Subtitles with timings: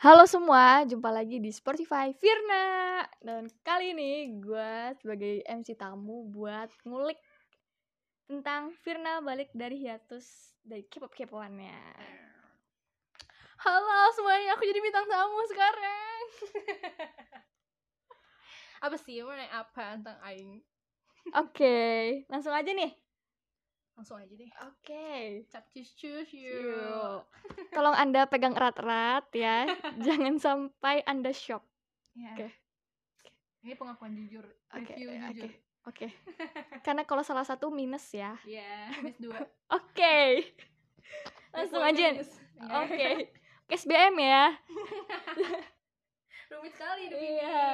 [0.00, 3.04] Halo semua, jumpa lagi di Spotify Firna.
[3.20, 7.20] Dan kali ini gue sebagai MC tamu buat ngulik
[8.24, 11.76] Tentang Firna balik dari hiatus dari K-pop kepoannya
[13.60, 16.22] Halo semuanya, aku jadi bintang tamu sekarang.
[18.88, 19.20] Apa sih?
[19.20, 20.64] Mau nanya apa tentang aing?
[21.36, 21.76] Oke,
[22.32, 22.96] langsung aja nih
[24.00, 26.56] langsung aja deh Oke cap cus cus Yuk.
[26.56, 27.20] yuk
[27.76, 29.68] Tolong anda pegang erat-erat ya
[30.04, 31.60] Jangan sampai anda shock
[32.10, 32.34] Ya.
[32.34, 32.48] Oke.
[33.62, 34.42] ini pengakuan jujur
[34.74, 35.26] Oke, review oke.
[35.30, 35.50] jujur
[35.86, 36.06] Oke
[36.84, 39.38] Karena kalau salah satu minus ya ya miss dua
[39.70, 40.48] Oke
[41.52, 42.32] Langsung Poinnya aja minus.
[42.58, 43.08] Oke
[43.70, 44.44] Oke SBM ya
[46.50, 47.70] rumit sekali hidup Iya.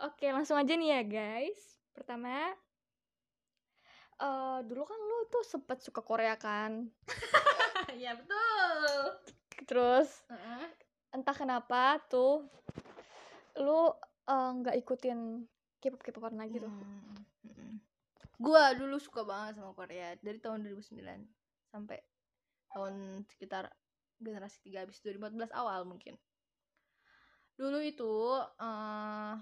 [0.00, 1.60] Oke, langsung aja nih ya, guys.
[1.92, 2.56] Pertama,
[4.20, 6.92] eh dulu kan lu tuh sempet suka Korea kan?
[7.96, 9.18] ini ya betul
[9.64, 10.68] Terus Heeh.
[11.16, 12.44] entah kenapa tuh
[13.58, 13.90] lu
[14.28, 15.48] eh, nggak ikutin
[15.80, 16.68] K-pop K-popan lagi tuh.
[16.68, 17.16] Hmm,
[17.48, 17.72] mm-mm.
[18.36, 21.00] gua dulu suka banget sama Korea dari tahun 2009
[21.72, 21.98] sampai
[22.70, 23.72] tahun sekitar
[24.20, 26.14] generasi 3 habis 2014 awal mungkin
[27.56, 28.12] dulu itu
[28.60, 29.34] eh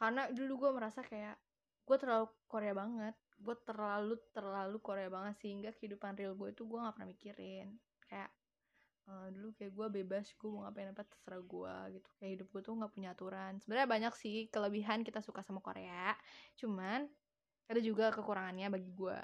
[0.00, 1.36] karena dulu gue merasa kayak
[1.84, 6.78] gue terlalu Korea banget gue terlalu terlalu Korea banget sehingga kehidupan real gue itu gue
[6.78, 7.68] nggak pernah mikirin.
[8.04, 8.30] Kayak
[9.08, 12.08] eh, dulu kayak gue bebas gue mau ngapain apa terserah gue gitu.
[12.20, 13.52] Kayak hidup gue tuh nggak punya aturan.
[13.64, 16.12] Sebenarnya banyak sih kelebihan kita suka sama Korea.
[16.60, 17.08] Cuman
[17.70, 19.18] ada juga kekurangannya bagi gue.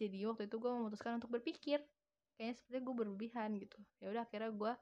[0.00, 1.80] Jadi waktu itu gue memutuskan untuk berpikir.
[2.36, 3.78] Kayaknya sepertinya gue berlebihan gitu.
[4.04, 4.72] Ya udah akhirnya gue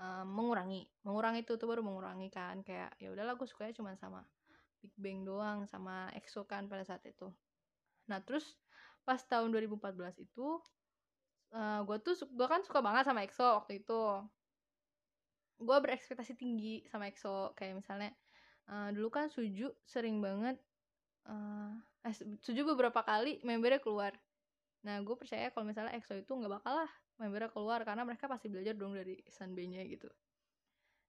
[0.00, 0.88] eh, mengurangi.
[1.04, 2.64] Mengurangi itu tuh baru mengurangi kan.
[2.64, 4.24] Kayak ya udahlah gue sukanya cuma sama
[4.80, 7.28] Big Bang doang sama EXO kan pada saat itu
[8.08, 8.56] nah terus
[9.08, 10.60] pas tahun 2014 itu
[11.48, 14.02] eh gue tuh gue kan suka banget sama EXO waktu itu.
[15.58, 17.56] Gue berekspektasi tinggi sama EXO.
[17.56, 18.12] Kayak misalnya
[18.68, 20.60] eh, dulu kan Suju sering banget
[21.28, 21.72] eh
[22.04, 24.12] eh, Suju beberapa kali membernya keluar.
[24.84, 28.46] Nah gue percaya kalau misalnya EXO itu nggak bakal lah membernya keluar karena mereka pasti
[28.52, 30.08] belajar dong dari Sunbay-nya gitu.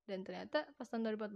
[0.07, 1.35] Dan ternyata pas tahun 2014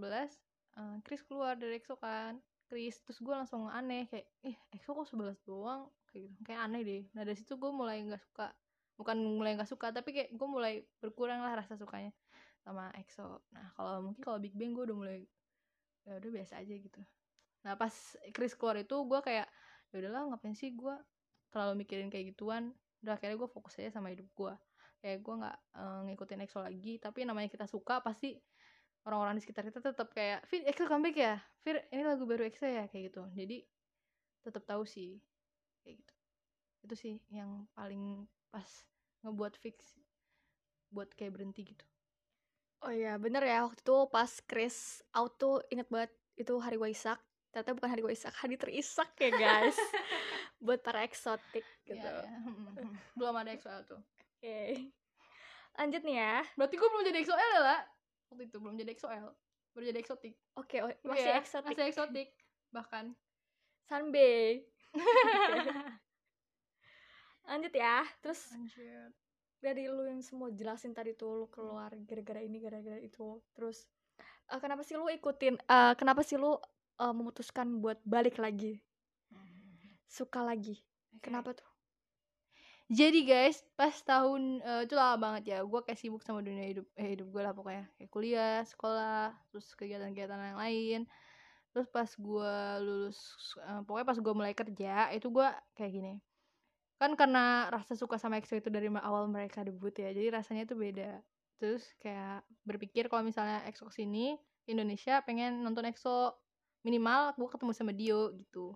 [0.79, 5.07] eh, Chris keluar dari EXO kan Chris terus gue langsung aneh kayak ih EXO kok
[5.09, 5.89] sebelas doang?
[6.09, 6.39] Kayak gitu.
[6.47, 7.03] Kayak aneh deh.
[7.13, 8.47] Nah dari situ gue mulai nggak suka
[8.93, 12.13] bukan mulai nggak suka tapi kayak gue mulai berkurang lah rasa sukanya
[12.61, 15.19] sama EXO nah kalau mungkin kalau Big Bang gue udah mulai
[16.05, 16.99] ya udah biasa aja gitu.
[17.63, 17.91] Nah pas
[18.35, 19.47] Chris keluar itu gue kayak
[19.89, 20.95] ya udahlah ngapain sih gue
[21.47, 22.75] terlalu mikirin kayak gituan?
[22.99, 24.53] Udah akhirnya gue fokus aja sama hidup gue
[25.03, 28.39] kayak gue nggak eh, ngikutin EXO lagi tapi namanya kita suka pasti
[29.03, 32.67] orang-orang di sekitar kita tetap kayak Fir EXO comeback ya Fir ini lagu baru EXO
[32.67, 33.57] ya kayak gitu jadi
[34.43, 35.19] tetap tahu sih
[35.83, 36.13] kayak gitu
[36.83, 38.67] itu sih yang paling pas
[39.23, 39.95] ngebuat fix
[40.91, 41.85] buat kayak berhenti gitu
[42.83, 43.63] Oh iya, bener ya.
[43.63, 47.15] Waktu itu pas Chris out tuh inget banget itu hari Waisak.
[47.55, 49.79] Ternyata bukan hari Waisak, hari terisak ya guys.
[50.63, 52.03] Buat para eksotik gitu.
[52.03, 52.91] Iya, iya.
[53.15, 54.03] belum ada EXO tuh
[54.35, 54.91] Oke.
[55.79, 56.35] Lanjut nih ya.
[56.59, 57.81] berarti gue belum jadi EXO ya lah
[58.33, 59.29] waktu itu belum jadi EXO L
[59.73, 61.69] baru jadi eksotik Oke, oh, masih Iya, eksotik.
[61.73, 62.29] masih eksotik
[62.69, 63.13] bahkan
[63.83, 64.63] Sunbay.
[67.49, 68.07] Lanjut ya.
[68.23, 69.11] Terus Anjir.
[69.59, 73.43] dari lu yang semua jelasin tadi tuh lu keluar gara-gara ini gara-gara itu.
[73.51, 73.83] Terus
[74.47, 76.55] eh, kenapa sih lu ikutin eh, kenapa sih lu
[76.99, 78.79] eh, memutuskan buat balik lagi?
[80.07, 80.79] Suka lagi.
[81.17, 81.27] Oke.
[81.27, 81.67] Kenapa tuh?
[82.91, 86.85] Jadi guys, pas tahun eh, itu lama banget ya, gue kayak sibuk sama dunia hidup,
[86.99, 90.99] eh hidup gue lah pokoknya, kayak kuliah, sekolah, terus kegiatan-kegiatan yang lain.
[91.71, 93.19] Terus pas gue lulus,
[93.63, 95.47] eh, pokoknya pas gue mulai kerja, itu gue
[95.79, 96.13] kayak gini.
[96.99, 100.77] Kan karena rasa suka sama EXO itu dari awal mereka debut ya, jadi rasanya tuh
[100.77, 101.23] beda.
[101.59, 104.35] Terus kayak berpikir kalau misalnya EXO ke sini,
[104.67, 106.35] Indonesia pengen nonton EXO,
[106.83, 108.75] minimal gue ketemu sama Dio gitu.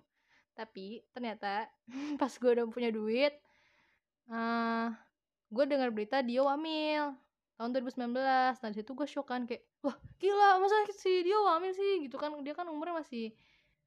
[0.56, 1.68] Tapi ternyata
[2.20, 3.36] pas gue udah punya duit,
[4.28, 4.88] eh
[5.48, 7.16] gue dengar berita Dio hamil
[7.56, 8.12] tahun 2019
[8.62, 12.06] nah situ gue shock kan kayak wah gila masa si Dio hamil sih?
[12.06, 13.32] Gitu kan dia kan umurnya masih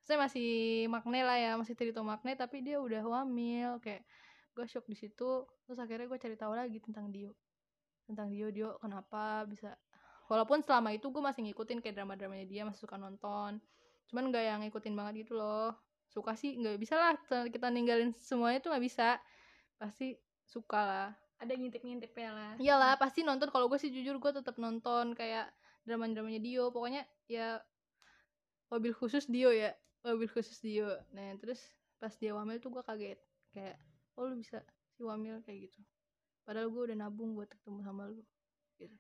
[0.02, 4.02] saya masih makne lah ya masih Trito makne tapi dia udah hamil kayak
[4.58, 5.46] gue shock di situ.
[5.68, 7.32] Terus akhirnya gue cari tahu lagi tentang Dio
[8.10, 9.78] tentang Dio Dio kenapa bisa
[10.28, 13.64] walaupun selama itu gue masih ngikutin kayak drama dramanya dia masih suka nonton
[14.12, 15.72] cuman gak yang ngikutin banget gitu loh.
[16.12, 17.16] Suka sih nggak bisa lah
[17.48, 19.16] kita ninggalin semuanya tuh nggak bisa.
[19.80, 20.20] Pasti
[20.52, 21.10] suka lah.
[21.40, 22.52] Ada ngintip-ngintipnya lah.
[22.60, 23.50] iyalah pasti nonton.
[23.50, 25.50] Kalau gue sih jujur gue tetap nonton kayak
[25.88, 26.70] drama dramanya Dio.
[26.70, 27.58] Pokoknya ya
[28.68, 29.72] mobil khusus Dio ya.
[30.04, 30.92] Mobil khusus Dio.
[31.16, 31.64] Nah terus
[31.98, 33.20] pas dia wamil tuh gue kaget.
[33.56, 33.80] Kayak
[34.20, 34.60] oh lu bisa
[34.94, 35.80] si wamil kayak gitu.
[36.46, 38.22] Padahal gue udah nabung buat ketemu sama lu
[38.78, 38.98] gitu.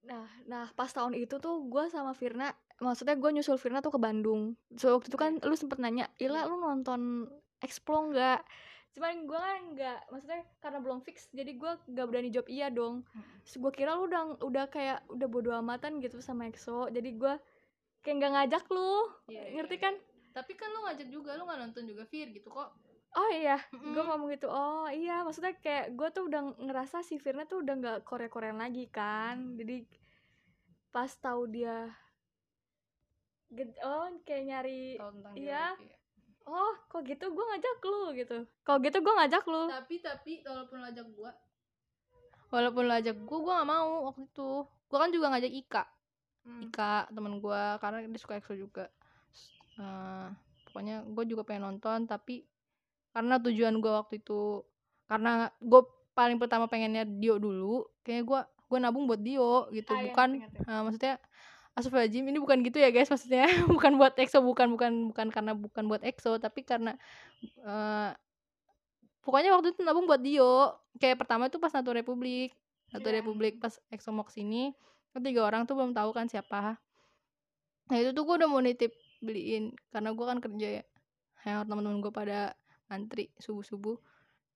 [0.00, 4.00] Nah, nah pas tahun itu tuh gue sama Firna, maksudnya gue nyusul Firna tuh ke
[4.00, 4.56] Bandung.
[4.80, 7.28] So waktu itu kan lu sempet nanya, Ila lu nonton
[7.60, 8.40] Explo nggak?
[8.90, 13.06] Cuman gue kan nggak, maksudnya karena belum fix, jadi gue nggak berani jawab iya dong.
[13.46, 17.34] Terus gue kira lu udah udah kayak udah bodo amatan gitu sama EXO, jadi gue
[18.02, 18.94] kayak nggak ngajak lu,
[19.28, 19.94] Iya, ngerti iya, kan?
[19.94, 20.08] iya.
[20.30, 22.70] tapi kan lu ngajak juga lu nggak nonton juga Fir gitu kok
[23.10, 23.90] Oh iya, Mm-mm.
[23.90, 24.46] gue ngomong gitu.
[24.46, 28.86] Oh iya, maksudnya kayak gue tuh udah ngerasa si Firna tuh udah nggak Korea-Korean lagi
[28.86, 29.58] kan.
[29.58, 29.82] Jadi
[30.94, 31.90] pas tahu dia
[33.82, 35.64] oh kayak nyari tahu tentang dia Iya.
[35.74, 35.88] lagi.
[36.46, 38.36] Oh kok gitu gue ngajak lu gitu.
[38.62, 39.62] Kalau gitu gue ngajak lu.
[39.68, 41.30] tapi tapi walaupun lu ajak gua
[42.50, 44.50] walaupun lu ajak gua gua nggak mau waktu itu
[44.88, 45.84] gua kan juga ngajak Ika
[46.40, 46.64] Hmm.
[46.64, 48.88] Ika temen gua karena dia suka EXO juga
[49.76, 50.28] Eh,
[50.64, 52.48] pokoknya gue juga pengen nonton tapi
[53.12, 54.64] karena tujuan gua waktu itu
[55.04, 55.80] karena gue
[56.12, 60.28] paling pertama pengennya Dio dulu kayaknya gua gua nabung buat Dio gitu Ah, iya, bukan
[60.40, 60.58] ngerti.
[60.64, 61.14] eh, maksudnya
[61.80, 63.48] Astagfirullahaladzim ini bukan gitu ya guys maksudnya.
[63.72, 66.94] Bukan buat EXO bukan bukan bukan karena bukan buat EXO tapi karena
[67.42, 68.10] eh,
[69.24, 70.76] pokoknya waktu itu nabung buat Dio.
[71.00, 72.52] Kayak pertama itu pas Nato Republik.
[72.92, 73.24] Nato Iya.
[73.24, 74.76] Republik pas EXO mau ke sini
[75.10, 76.78] kan tiga orang tuh belum tahu kan siapa.
[77.90, 78.94] Nah itu tuh gue udah mau nitip
[79.24, 79.74] beliin.
[79.90, 80.84] Karena gue kan kerja ya
[81.48, 82.52] yang teman-teman gue pada
[82.92, 83.96] ngantri subuh subuh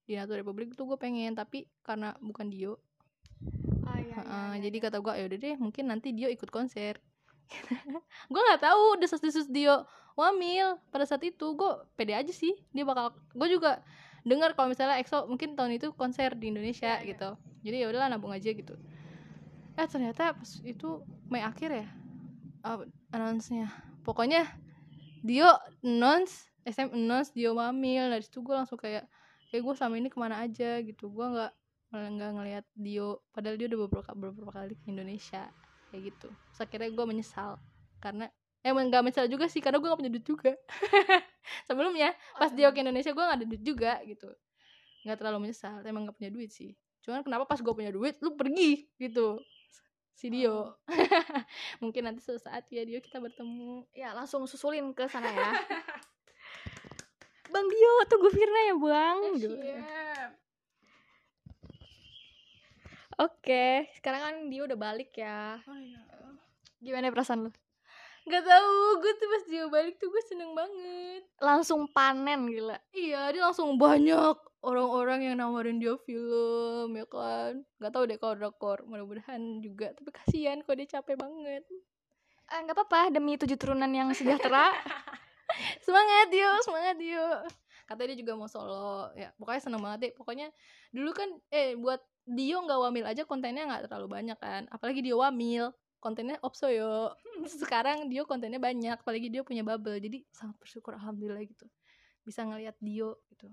[0.05, 2.76] di Nato Republik tuh gue pengen tapi karena bukan Dio.
[3.85, 4.85] Ah, iya, iya, iya, jadi iya.
[4.88, 7.00] kata gue ya udah deh mungkin nanti Dio ikut konser
[8.32, 11.55] gue nggak tahu desas-desus Dio wamil pada saat itu.
[11.55, 13.82] Gue pede aja sih dia bakal gue juga
[14.25, 17.08] dengar kalau misalnya EXO mungkin tahun itu konser di Indonesia iya.
[17.12, 17.31] gitu.
[17.64, 18.75] Jadi ya udahlah nabung aja gitu.
[19.75, 21.87] Eh ternyata pas itu Mei akhir ya
[22.64, 23.69] uh, announce-nya.
[24.05, 24.49] Pokoknya
[25.25, 25.49] Dio
[25.85, 28.08] announce SM announce Dio wamil.
[28.08, 29.05] Dari situ gue langsung kayak
[29.52, 30.81] kayak gue sama ini ke mana aja?
[30.81, 31.12] Gitu.
[31.12, 31.52] Gue nggak
[31.94, 35.47] nggak ngelihat Dio padahal dia udah beberapa beberapa kali ke Indonesia
[35.94, 36.29] kayak gitu.
[36.50, 37.50] Terus akhirnya gue menyesal.
[38.02, 38.26] Karena
[38.67, 40.52] emang nggak menyesal juga sih karena gue gak punya duit juga.
[41.70, 44.26] Sebelumnya pas Dio ke Indonesia gue gak ada duit juga gitu.
[45.06, 46.75] Nggak terlalu menyesal emang gak punya duit sih.
[47.06, 49.38] Cuman kenapa pas gue punya duit lu pergi gitu.
[50.19, 50.82] Si Dio.
[51.82, 53.87] Mungkin nanti suatu saat ya Dio kita bertemu.
[53.94, 55.50] Ya langsung susulin ke sana ya.
[57.55, 59.19] Bang Dio, tunggu Firna ya bang.
[59.38, 59.55] Gitu.
[63.14, 65.62] Oke, sekarang kan Dio udah balik ya.
[65.70, 66.02] oh, iya.
[66.82, 67.50] Gimana perasaan lu?
[68.25, 71.22] Gak tahu, gue tuh pas dia balik tuh gue seneng banget.
[71.38, 72.81] Langsung panen gila.
[72.90, 77.62] Iya, dia langsung banyak orang-orang yang nawarin dia film, ya kan.
[77.78, 79.93] Gak tahu deh kalau drakor, mudah-mudahan juga.
[79.93, 81.62] Tapi kasihan kok dia capek banget.
[82.44, 84.72] Eh, nggak apa-apa demi tujuh turunan yang sejahtera.
[85.84, 87.28] Semangat Dio, semangat Dio.
[87.84, 90.12] Katanya dia juga mau solo, ya pokoknya seneng banget deh.
[90.16, 90.49] Pokoknya
[90.90, 94.65] dulu kan, eh buat Dio nggak wamil aja kontennya nggak terlalu banyak kan.
[94.73, 95.69] Apalagi Dio wamil,
[96.00, 97.12] kontennya opsoyo.
[97.61, 100.00] Sekarang Dio kontennya banyak, apalagi dia punya bubble.
[100.00, 101.69] Jadi sangat bersyukur alhamdulillah gitu.
[102.25, 103.53] Bisa ngelihat Dio gitu.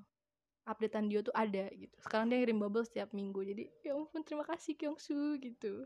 [0.64, 1.96] Updatean Dio tuh ada gitu.
[2.00, 3.44] Sekarang dia ngirim bubble setiap minggu.
[3.44, 5.84] Jadi ya ampun terima kasih Kyungsu gitu.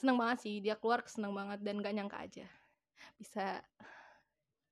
[0.00, 2.46] Seneng banget sih, dia keluar seneng banget dan gak nyangka aja.
[3.20, 3.60] Bisa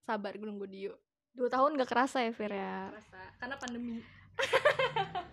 [0.03, 0.97] sabar gue nunggu Dio.
[1.37, 2.89] Dua tahun gak kerasa ya Fir ya.
[2.91, 4.01] Kerasa, karena pandemi.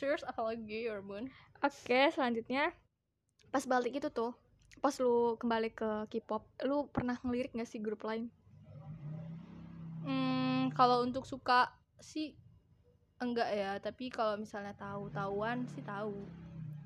[0.00, 1.28] Serius apalagi Orbun?
[1.60, 2.72] Oke, selanjutnya
[3.52, 4.32] pas balik itu tuh,
[4.80, 8.32] pas lu kembali ke K-pop, lu pernah ngelirik gak sih grup lain?
[10.00, 11.68] Hmm, kalau untuk suka
[12.00, 12.32] sih
[13.20, 16.16] enggak ya, tapi kalau misalnya tahu-tahuan sih tahu.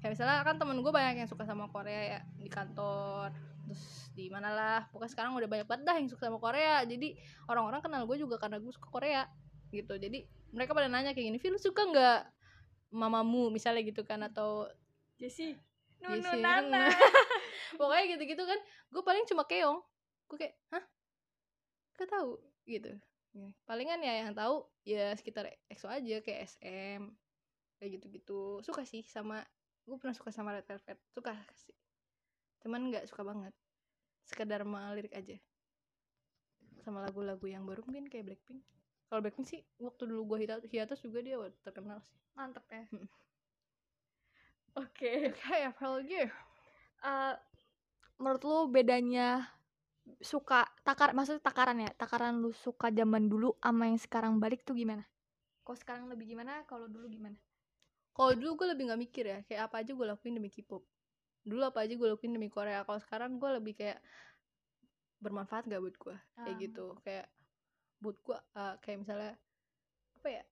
[0.03, 3.31] Kayak misalnya kan temen gue banyak yang suka sama Korea ya di kantor,
[3.71, 4.81] terus di mana lah.
[4.91, 6.83] Pokoknya sekarang udah banyak banget dah yang suka sama Korea.
[6.83, 7.15] Jadi
[7.47, 9.23] orang-orang kenal gue juga karena gue suka Korea
[9.71, 9.95] gitu.
[10.03, 12.34] Jadi mereka pada nanya kayak gini, "Fir, lu suka nggak
[12.95, 14.71] mamamu misalnya gitu kan atau
[15.19, 15.59] Jessie.
[15.99, 16.63] Nunu Nana.
[16.63, 16.89] Nana.
[17.81, 18.59] pokoknya gitu-gitu kan
[18.95, 19.83] gue paling cuma keong.
[20.31, 20.85] Gue kayak hah?
[21.99, 22.95] Gak tahu gitu.
[23.35, 27.03] Ya, palingan ya yang tahu ya sekitar EXO aja kayak SM
[27.83, 28.63] kayak gitu-gitu.
[28.63, 29.43] Suka sih sama
[29.85, 30.99] gue pernah suka sama Red Velvet.
[31.11, 31.75] Suka sih.
[32.63, 33.55] Cuman nggak suka banget.
[34.23, 35.35] Sekedar melirik aja.
[36.87, 38.63] Sama lagu-lagu yang baru mungkin kayak Blackpink
[39.15, 42.83] kalau Blackpink sih waktu dulu gue hiatus, juga dia terkenal sih Mantep ya.
[42.91, 43.07] Mm.
[44.75, 45.31] Oke.
[45.31, 46.27] oke apalagi
[47.05, 47.35] Eh,
[48.19, 49.47] menurut lu bedanya
[50.19, 54.75] suka takar maksudnya takaran ya takaran lu suka zaman dulu sama yang sekarang balik tuh
[54.75, 55.07] gimana
[55.63, 57.39] kalau sekarang lebih gimana kalau dulu gimana
[58.15, 60.87] Kalau dulu gue lebih nggak mikir ya, kayak apa aja gue lakuin demi K-pop.
[61.43, 62.87] Dulu apa aja gue lakuin demi Korea.
[62.87, 63.99] Kalau sekarang gue lebih kayak
[65.19, 66.63] bermanfaat gak buat gue, kayak Ah.
[66.63, 66.87] gitu.
[67.03, 67.27] Kayak
[68.05, 69.33] buat gue, uh, kayak misalnya
[70.21, 70.45] apa ya?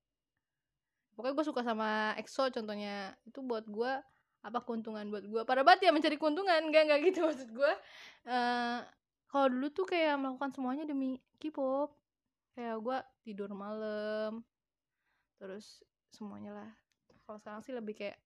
[1.13, 3.13] Pokoknya gue suka sama EXO contohnya.
[3.29, 3.93] Itu buat gue
[4.43, 7.73] apa keuntungan buat gue pada banget ya mencari keuntungan enggak enggak gitu maksud gue
[8.27, 8.81] Eh
[9.33, 11.97] kalau dulu tuh kayak melakukan semuanya demi K-pop.
[12.53, 14.45] Kayak gue tidur malam
[15.41, 15.81] terus
[16.13, 16.71] semuanya lah.
[17.25, 18.21] Kalau sekarang sih lebih kayak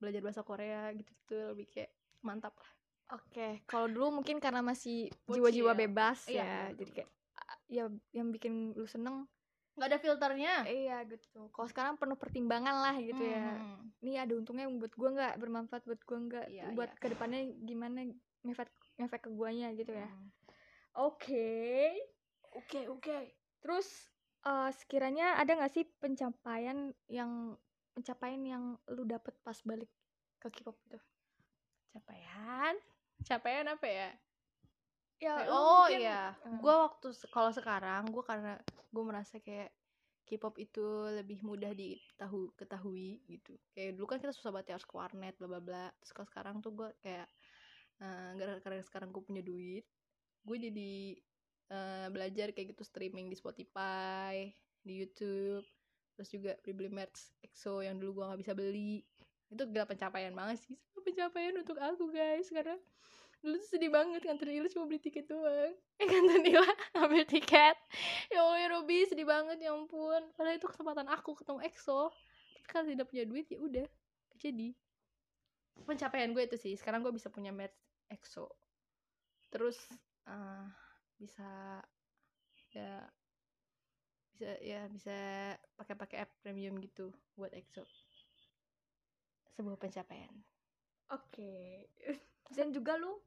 [0.00, 1.92] belajar bahasa Korea gitu-gitu lebih kayak
[2.24, 2.72] mantap lah.
[3.12, 7.10] Oke, kalau dulu mungkin karena masih jiwa-jiwa bebas Iya, ya, iya, jadi kayak
[7.72, 9.24] ya yang bikin lu seneng
[9.72, 11.48] nggak ada filternya iya gitu.
[11.48, 13.56] Kalau sekarang penuh pertimbangan lah gitu ya.
[13.56, 13.88] Hmm.
[14.04, 17.00] Ini ada untungnya buat gua nggak, bermanfaat buat gua nggak, Iya, buat iya.
[17.00, 18.04] ke depannya gimana
[18.44, 18.68] ngefek
[19.00, 20.04] ngefek ke guanya gitu ya.
[20.04, 20.28] Hmm.
[21.00, 21.88] Oke.
[22.52, 23.32] Oke, oke.
[23.64, 23.88] Terus
[24.44, 27.56] eh, sekiranya ada nggak sih pencapaian yang
[27.96, 29.88] pencapaian yang lu dapet pas balik
[30.36, 31.00] ke K-pop itu?
[31.92, 32.74] capaian
[33.22, 34.08] capaian apa ya
[35.22, 36.22] Ya, Kayak- oh mungkin- iya.
[36.42, 36.58] Hmm.
[36.58, 38.58] gue waktu kalau sekarang gue karena
[38.90, 39.70] gue merasa kayak
[40.22, 43.54] K-pop itu lebih mudah ditahu ketahui gitu.
[43.70, 45.86] Kayak dulu kan kita susah banget ya harus ke warnet bla bla bla.
[46.00, 47.28] Terus kalau sekarang tuh gue kayak
[47.98, 49.86] eh, gara karena sekarang gue punya duit
[50.42, 50.92] gue jadi
[51.70, 54.50] eh, belajar kayak gitu streaming di Spotify
[54.82, 55.62] di YouTube
[56.12, 59.06] terus juga beli beli merch EXO yang dulu gue nggak bisa beli.
[59.48, 60.74] Itu gila pencapaian banget sih.
[60.98, 62.74] Pencapaian untuk aku guys karena
[63.42, 65.74] dulu tuh sedih banget kan Ila cuma beli tiket doang.
[66.00, 67.76] Eh kan Ila ngambil tiket.
[68.30, 70.22] Ya Allah ya Robi sedih banget ya ampun.
[70.38, 72.14] Padahal itu kesempatan aku ketemu EXO.
[72.54, 73.86] Tapi kan tidak punya duit ya udah
[74.38, 74.70] jadi.
[75.82, 77.74] Pencapaian gue itu sih sekarang gue bisa punya merch
[78.14, 78.46] EXO.
[79.50, 79.78] Terus
[80.30, 80.66] eh,
[81.18, 81.82] bisa
[82.72, 83.02] ya
[84.32, 85.18] bisa ya bisa
[85.76, 87.82] pakai-pakai app premium gitu buat EXO.
[89.58, 90.30] Sebuah pencapaian.
[91.10, 91.90] Oke.
[92.52, 93.18] Dan juga lu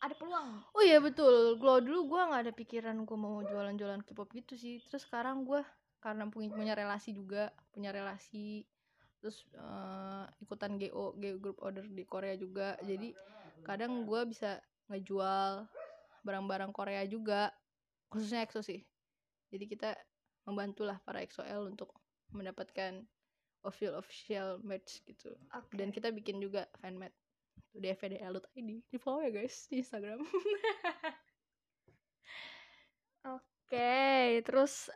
[0.00, 0.60] ada peluang.
[0.76, 1.56] Oh iya betul.
[1.56, 4.82] Kalau dulu gue nggak ada pikiran gue mau jualan-jualan K-pop gitu sih.
[4.84, 5.64] Terus sekarang gue
[6.04, 8.62] karena punya, punya relasi juga, punya relasi,
[9.18, 12.76] terus eh, ikutan GO, GO Group Order di Korea juga.
[12.84, 13.16] Jadi
[13.64, 14.60] kadang gue bisa
[14.92, 15.66] ngejual
[16.22, 17.50] barang-barang Korea juga,
[18.12, 18.82] khususnya EXO sih.
[19.50, 19.94] Jadi kita
[20.46, 21.90] membantulah para EXO-L untuk
[22.30, 23.02] mendapatkan
[23.66, 25.34] official official merch gitu.
[25.54, 25.74] Oke.
[25.74, 27.14] Dan kita bikin juga fanmade
[27.76, 30.20] di fdl.id di follow ya guys di Instagram.
[33.36, 34.88] Oke, terus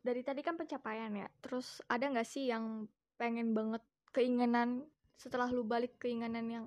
[0.00, 1.28] dari tadi kan pencapaian ya.
[1.42, 2.88] Terus ada nggak sih yang
[3.20, 3.82] pengen banget
[4.14, 4.86] keinginan
[5.18, 6.64] setelah lu balik keinginan yang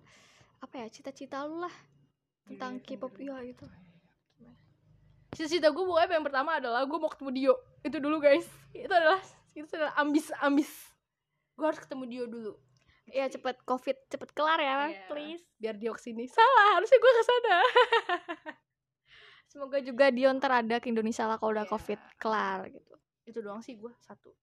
[0.63, 1.73] apa ya cita-cita lu lah
[2.45, 3.65] tentang K-pop ya gitu.
[5.35, 7.55] cita-cita gue pokoknya yang pertama adalah gue mau ketemu Dio.
[7.83, 8.47] Itu dulu guys.
[8.71, 9.19] Itu adalah
[9.55, 10.71] itu adalah ambis ambis
[11.55, 12.53] gue harus ketemu Dio dulu
[13.07, 15.05] Ya cepet covid cepet kelar ya, Iya.
[15.07, 15.45] please.
[15.55, 17.55] biar dia ke sini salah harusnya gue ke sana
[19.47, 21.71] Semoga juga Dion ntar ada ke Indonesia lah kalau udah Iya.
[21.71, 22.93] covid kelar gitu.
[23.23, 24.33] itu doang sih gue satu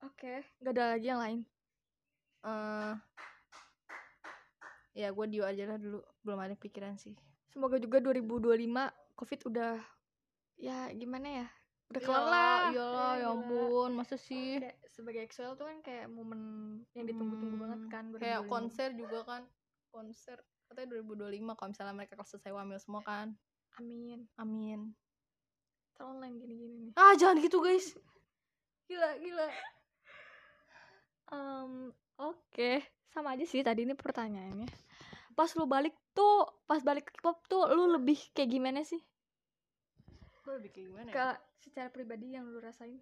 [0.00, 1.40] Oke, nggak ada lagi yang lain.
[2.40, 2.94] eh
[4.96, 7.12] ya gue Dio aja lah dulu belum ada pikiran sih
[7.46, 9.76] Semoga juga 2025 covid udah
[10.56, 11.46] ya gimana ya?
[11.90, 12.58] Udah kelar lah.
[12.70, 13.34] iyalah ya gila.
[13.34, 16.40] ampun masa sih Kayak sebagai EXO tuh kan kayak momen
[16.92, 18.48] yang ditunggu-tunggu Hmm, banget kan kayak 2025.
[18.48, 19.42] konser juga kan
[19.90, 23.34] konser katanya 2025 kalau misalnya mereka kelas selesai wamil semua kan
[23.76, 24.22] Amin.
[24.36, 24.94] amin
[25.90, 26.92] Ntar online gini-gini nih.
[26.94, 27.98] ah jangan gitu guys
[28.86, 29.48] gila gila
[31.30, 34.66] Em, Oke, sama aja sih tadi ini pertanyaannya.
[35.32, 38.98] Pas lu balik tuh, pas balik ke K-pop tuh lu lebih kayak gimana sih?
[40.56, 41.14] Lebih kayak gimana ya?
[41.14, 41.26] Ke
[41.58, 42.98] secara pribadi yang lu rasain?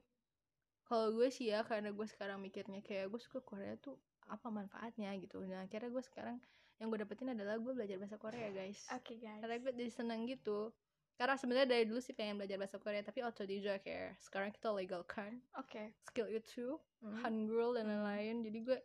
[0.84, 5.12] kalau gue sih ya karena gue sekarang mikirnya kayak gue suka Korea tuh apa manfaatnya
[5.20, 6.40] gitu nah akhirnya gue sekarang
[6.80, 9.36] yang gue dapetin adalah gue belajar bahasa Korea guys Oke guys.
[9.36, 10.72] karena gue jadi seneng gitu
[11.20, 15.04] karena sebenarnya dari dulu sih pengen belajar bahasa Korea tapi otodidak ya sekarang kita legal
[15.04, 15.92] kan Oke.
[16.08, 17.20] skill itu Hmm.
[17.20, 17.92] hangul dan Hmm.
[18.08, 18.78] lain-lain jadi gue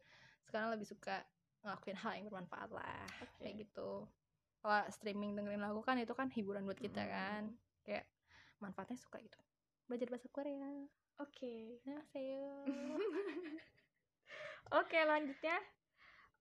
[0.44, 1.24] sekarang lebih suka
[1.64, 3.48] ngelakuin hal yang bermanfaat lah Oke.
[3.48, 4.06] kayak gitu
[4.60, 7.10] kalau streaming dengerin lagu kan itu kan hiburan buat kita Hmm.
[7.10, 7.44] kan
[7.88, 8.04] kayak
[8.64, 9.36] manfaatnya suka gitu.
[9.92, 10.72] Belajar bahasa Korea.
[11.20, 11.84] Oke.
[11.84, 12.64] Annyeonghaseyo
[14.80, 15.60] Oke, lanjutnya.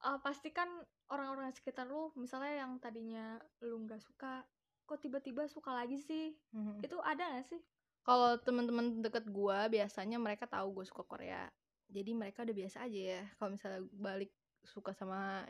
[0.02, 0.66] Eh, pasti kan
[1.10, 4.42] orang-orang sekitar lu misalnya yang tadinya lu nggak suka
[4.82, 6.34] kok tiba-tiba suka lagi sih?
[6.50, 6.82] Mhm.
[6.82, 7.62] itu ada gak sih?
[8.02, 11.46] Kalau teman-teman deket gua biasanya mereka tahu gue suka Korea.
[11.86, 14.34] Jadi mereka udah biasa aja ya kalau misalnya balik
[14.66, 15.46] suka sama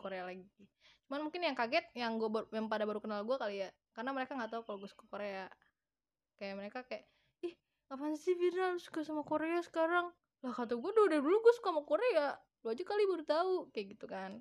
[0.00, 0.48] Korea lagi.
[1.04, 3.70] Cuman mungkin yang kaget yang gue yang pada baru kenal gue kali ya.
[3.92, 5.44] Karena mereka nggak tahu kalau gue suka Korea
[6.40, 7.04] kayak mereka kayak
[7.44, 7.52] ih
[7.92, 10.08] apaan sih Vira lu suka sama Korea sekarang?
[10.40, 12.32] Lah kata gue udah dulu gue suka sama Korea
[12.64, 14.40] lu aja kali baru tahu kayak gitu kan.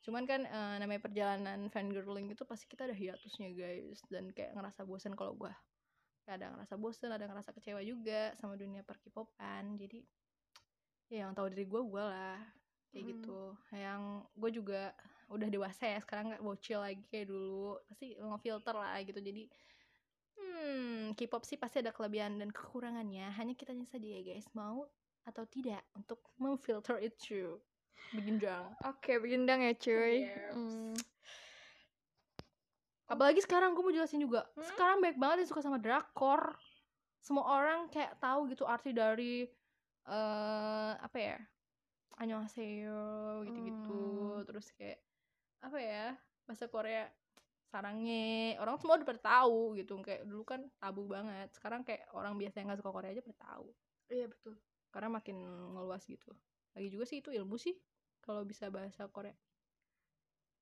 [0.00, 4.00] Cuman kan eh, namanya perjalanan fangirling itu pasti kita ada hiatusnya guys.
[4.08, 5.52] Dan kayak ngerasa bosan kalau gue
[6.24, 10.04] kayak ada ngerasa bosen ada ngerasa kecewa juga sama dunia perkipopan jadi
[11.10, 12.40] ya yang tahu dari gue gue lah.
[12.90, 13.10] Kayak Hmm.
[13.12, 13.40] gitu.
[13.76, 14.02] Yang
[14.40, 14.82] gue juga
[15.30, 17.76] udah dewasa ya sekarang nggak bocil lagi kayak dulu.
[17.88, 19.20] Pasti ngefilter lah gitu.
[19.20, 19.46] Jadi
[20.40, 24.88] hmm K-pop sih pasti ada kelebihan dan kekurangannya hanya kitanya saja ya guys mau
[25.22, 27.60] atau tidak untuk memfilter itu
[28.40, 30.26] jang Oke, bintang ya cuy.
[30.26, 30.50] Yes.
[30.50, 30.96] Hmm.
[33.06, 34.66] apalagi sekarang gue mau jelasin juga Hmm?
[34.70, 36.54] sekarang banyak banget yang suka sama drakor
[37.20, 39.44] semua orang kayak tahu gitu arti dari
[40.06, 41.36] eh apa ya
[42.16, 43.02] annyeonghaseyo
[43.44, 44.02] gitu-gitu
[44.38, 44.46] Hmm.
[44.46, 44.98] terus kayak
[45.60, 46.06] apa ya
[46.46, 47.04] bahasa Korea
[47.70, 48.22] sarangnya
[48.58, 52.58] orang semua udah pada tahu gitu kayak dulu kan tabu banget sekarang kayak orang biasa
[52.58, 53.66] yang nggak suka Korea aja pada tahu
[54.06, 54.54] Iya betul.
[54.90, 55.36] karena makin
[55.70, 56.34] ngeluas gitu
[56.70, 57.78] lagi juga sih itu ilmu sih
[58.20, 59.34] kalau bisa bahasa Korea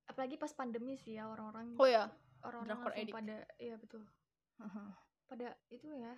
[0.05, 2.09] Apalagi pas pandemi sih ya orang-orang oh ya
[2.41, 4.03] orang-orang drakor langsung pada iya betul.
[5.27, 6.15] Pada itu ya.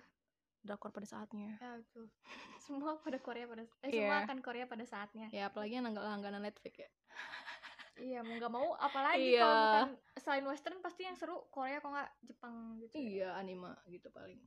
[0.61, 2.07] drakor pada saatnya Ya betul.
[2.63, 4.07] semua pada Korea pada eh Iya.
[4.07, 5.27] semua akan Korea pada saatnya.
[5.29, 6.89] ya apalagi yang langgan- langganan Netflix ya
[7.93, 9.41] Iya, mau nggak mau apalagi Iya.
[9.41, 12.93] kalau bukan selain western pasti yang seru Korea kok nggak Jepang gitu.
[12.93, 12.99] ya.
[12.99, 14.39] iya anime gitu paling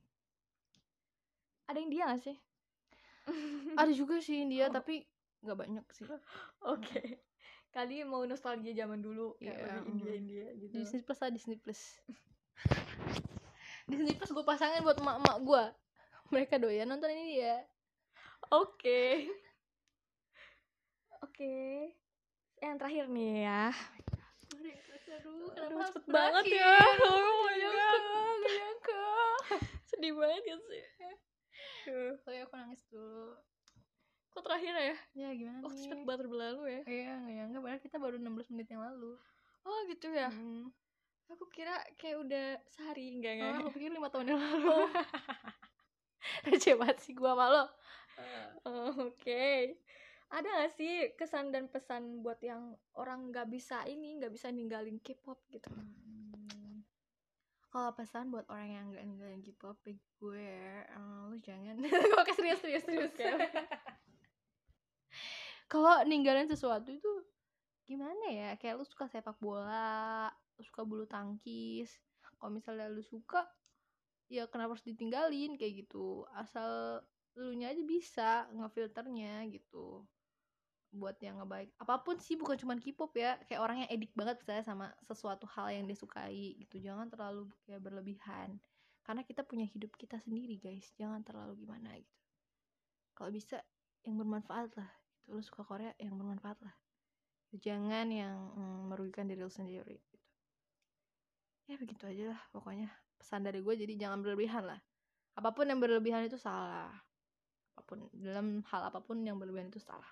[1.65, 2.37] Ada yang dia nggak sih?
[3.81, 4.73] ada juga sih India Oh.
[4.73, 5.05] tapi
[5.41, 6.05] nggak banyak sih
[6.73, 7.21] Oke.
[7.69, 9.91] Kali mau nostalgia zaman dulu kayak Iya, lebih mm.
[9.91, 10.73] India-India gitu.
[10.73, 11.81] Disney Plus lah Disney Plus
[13.89, 15.63] Disney Plus gue pasangin buat emak-emak gue
[16.27, 17.55] mereka doyan nonton ini dia
[18.47, 19.25] Oke.
[21.19, 21.53] Oke.
[22.65, 23.63] Yang terakhir nih ya.
[25.15, 26.75] aduh Aduh, cepet banget ya.
[27.05, 28.41] Oh Gak my God.
[28.41, 29.05] nyangka.
[29.85, 30.83] Sedih banget ya sih.
[31.85, 32.11] Aduh.
[32.19, 33.37] Oke, aku nangis dulu.
[34.33, 34.95] Kok terakhir ya?
[35.15, 35.83] Ya gimana Waktu nih?
[35.85, 36.81] cepet banget berlalu ya.
[36.83, 37.57] Iya, gak nyangka.
[37.61, 39.13] Padahal kita baru 16 menit yang lalu.
[39.63, 40.27] Oh gitu ya.
[40.29, 40.73] Hmm.
[41.27, 43.61] Aku kira kayak udah sehari enggak Oh, enggak.
[43.61, 44.77] aku pikir 5 tahun yang lalu.
[46.45, 47.63] Receh banget sih gua sama lo.
[48.65, 49.77] Oh, Oke.
[50.33, 54.97] Ada gak sih kesan dan pesan buat yang orang nggak bisa ini, nggak bisa ninggalin
[54.97, 55.69] K-pop gitu?
[55.69, 56.81] Hmm.
[57.69, 60.49] Kalau pesan buat orang yang gak ninggalin K-pop gue,
[60.81, 61.77] eh, lu jangan
[62.19, 63.25] Oke serius serius serius Oke.
[65.71, 67.11] Kalau ninggalin sesuatu itu
[67.85, 68.49] gimana ya?
[68.57, 71.89] Kayak lu suka sepak bola, lu suka bulu tangkis.
[72.37, 73.45] Kalau misalnya lu suka,
[74.29, 76.25] ya kenapa harus ditinggalin kayak gitu?
[76.33, 77.01] Asal
[77.35, 80.07] lu nya aja bisa ngefilternya gitu
[80.95, 84.39] buat yang ngebaik apa pun sih bukan cuma K-pop ya kayak orang yang edik banget
[84.39, 86.79] misalnya sama sesuatu hal yang dia sukai gitu.
[86.79, 88.57] Jangan terlalu kayak berlebihan.
[89.05, 90.89] Karena kita punya hidup kita sendiri guys.
[90.97, 92.23] Jangan terlalu gimana gitu.
[93.13, 93.61] Kalau bisa
[94.07, 94.89] yang bermanfaat lah.
[95.21, 95.35] Gitu.
[95.35, 96.75] Lu suka Korea yang bermanfaat lah.
[97.55, 100.27] Jangan yang mm, merugikan diri lu sendiri gitu.
[101.69, 102.89] Ya begitu aja lah pokoknya.
[103.19, 104.79] Pesan dari gue jadi jangan berlebihan lah.
[105.35, 106.89] Apa pun yang berlebihan itu salah.
[107.75, 110.07] Apa pun dalam hal apa pun yang berlebihan itu salah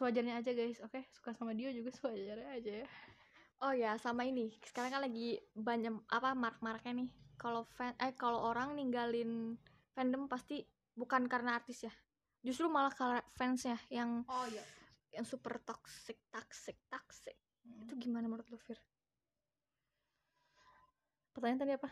[0.00, 2.88] sewajarnya aja guys oke suka sama dia juga sewajarnya aja ya
[3.60, 4.56] Oh ya, sama ini.
[4.64, 7.12] Sekarang kan lagi banyak apa mark-marknya nih.
[7.36, 9.52] Kalau fan eh kalau orang ninggalin
[9.92, 10.64] fandom pasti
[10.96, 11.92] bukan karena artis ya.
[12.40, 14.64] Justru malah karena fansnya yang oh iya
[15.12, 17.36] yang super toxic, toxic, toxic.
[17.84, 18.80] Itu gimana menurut lu, Fir?
[21.36, 21.88] pertanyaan tadi apa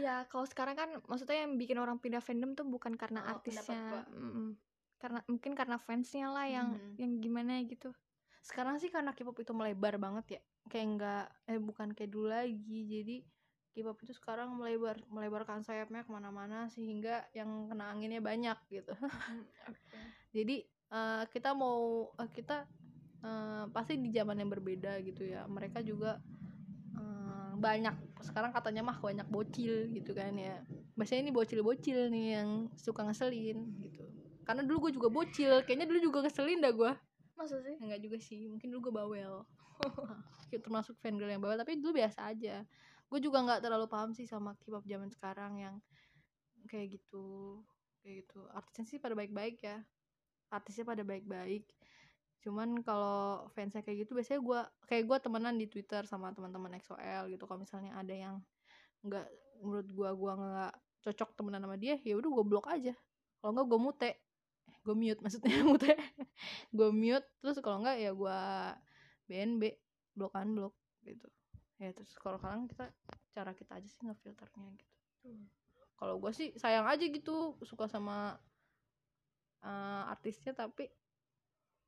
[0.00, 4.06] Ya, kalau sekarang kan maksudnya yang bikin orang pindah fandom tuh bukan karena Oh, artisnya.
[5.00, 6.94] Karena mungkin karena fansnya lah yang Mhm.
[7.00, 7.90] yang gimana gitu.
[8.40, 10.40] sekarang sih karena K-pop itu melebar banget ya
[10.72, 12.80] kayak enggak eh bukan kayak dulu lagi.
[12.88, 13.16] Jadi
[13.76, 18.96] K-pop itu sekarang melebar melebarkan sayapnya ke mana-mana sehingga yang kena anginnya banyak gitu.
[20.36, 22.64] Jadi eh, kita mau eh, kita
[23.24, 25.44] eh, pasti di zaman yang berbeda gitu ya.
[25.44, 26.16] Mereka juga
[27.60, 27.92] banyak
[28.24, 30.64] sekarang katanya mah banyak bocil gitu kan ya.
[30.96, 34.09] Biasanya ini bocil-bocil nih yang suka ngeselin gitu
[34.50, 36.92] karena dulu gue juga bocil kayaknya dulu juga ngeselin dah gue
[37.38, 37.78] Masa sih?
[37.78, 39.34] enggak juga sih mungkin dulu gue bawel.
[40.50, 42.66] Kayak termasuk fangirl yang bawel tapi dulu biasa aja.
[43.08, 45.74] Gue juga nggak terlalu paham sih sama K-pop zaman sekarang yang
[46.68, 47.62] kayak gitu
[48.02, 48.44] kayak gitu.
[48.52, 49.80] Artisnya sih pada baik-baik ya.
[50.52, 51.64] Artisnya pada baik-baik.
[52.44, 57.32] Cuman kalau fansnya kayak gitu biasanya gue kayak gue temenan di Twitter sama teman-teman EXO-L
[57.32, 57.48] gitu.
[57.48, 58.36] Kalau misalnya ada yang
[59.00, 59.26] nggak
[59.64, 60.74] menurut gue gue nggak
[61.08, 62.92] cocok temenan sama dia ya udah gue blok aja.
[63.40, 64.10] Kalau nggak gue mute
[64.84, 65.92] gue mute maksudnya mute.
[66.72, 68.40] Gue mute terus kalau nggak ya gue
[69.30, 69.62] BNB
[70.14, 70.74] blok unblock
[71.06, 71.28] gitu.
[71.80, 72.86] Ya terus kalau sekarang kita
[73.32, 74.96] cara kita aja sih ngefilternya gitu.
[75.96, 78.36] Kalau gue sih sayang aja gitu suka sama
[79.64, 80.88] eh, artisnya tapi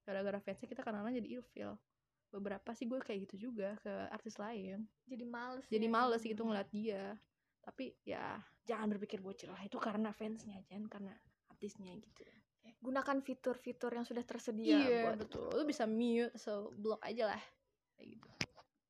[0.03, 1.79] gara-gara fansnya kita kadang-kadang jadi ilfeel
[2.33, 4.89] beberapa sih gue kayak gitu juga ke artis lain.
[5.05, 5.69] Jadi males.
[5.69, 5.93] jadi ya.
[5.93, 7.13] males gitu ngeliat dia.
[7.63, 11.15] Tapi ya jangan berpikir bocil lah itu karena fansnya jangan karena
[11.53, 12.23] artisnya gitu
[12.83, 15.47] gunakan fitur-fitur yang sudah tersedia iya buat betul.
[15.55, 17.43] Lu bisa mute so block aja lah.
[17.99, 18.29] Kayak gitu.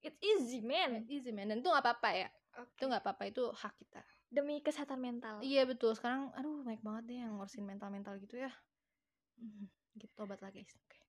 [0.02, 1.04] It's easy man.
[1.06, 1.52] Easy man.
[1.52, 2.28] Dan itu nggak apa-apa ya.
[2.56, 2.72] Oke.
[2.76, 3.22] itu nggak apa-apa.
[3.28, 4.00] Itu hak kita.
[4.32, 5.40] Demi kesehatan mental.
[5.44, 5.92] Iya betul.
[5.92, 8.52] Sekarang aduh banyak banget deh yang ngurusin mental mental gitu ya.
[9.36, 10.12] Hmm, gitu.
[10.16, 10.72] Tobat lah guys.
[10.72, 11.00] Oke.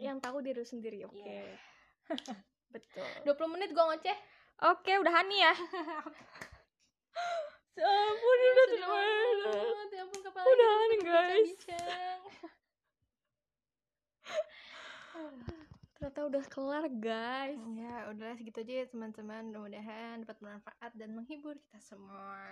[0.00, 1.16] Yang tahu diri sendiri oke.
[1.16, 1.56] Iya.
[2.74, 3.08] betul.
[3.28, 4.16] 20 menit gua ngoceh.
[4.62, 5.54] Oke udahan nih ya
[7.80, 9.88] ampun Aduh, udah banget.
[9.92, 11.50] Ya ampun kepala Udahan, guys.
[16.02, 17.62] ternyata udah kelar guys.
[17.78, 19.48] Ya udahlah segitu aja ya teman-teman.
[19.48, 22.42] Mudah-mudahan dapat bermanfaat dan menghibur kita semua.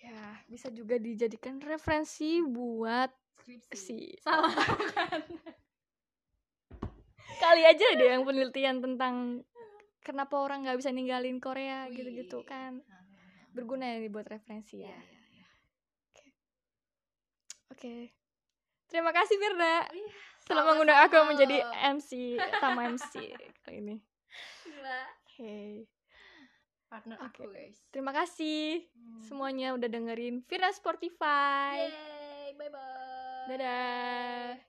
[0.00, 3.12] Ya bisa juga dijadikan referensi buat
[3.76, 4.56] si salah.
[4.96, 5.20] Kan
[7.36, 9.44] kali aja deh yang penelitian tentang
[10.00, 12.80] kenapa orang nggak bisa ninggalin Korea gitu-gitu kan
[13.56, 14.88] berguna ya nih buat referensi ya.
[14.88, 15.46] Ya ya ya
[17.70, 17.94] oke.
[18.86, 20.06] Terima kasih Firda Iya,
[20.44, 20.68] telah sama-sama.
[20.70, 21.56] mengundang aku menjadi
[21.90, 22.10] MC
[22.54, 23.12] tamu MC
[23.62, 23.96] kali ini.
[24.62, 25.00] Gila.
[25.34, 25.88] hey.
[26.86, 27.42] Partner Oke.
[27.42, 27.76] aku guys.
[27.90, 29.22] Terima kasih Hmm.
[29.22, 34.65] semuanya udah dengerin Firda Sportify Yeay, bye bye dadah